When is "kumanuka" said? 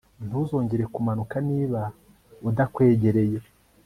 0.93-1.35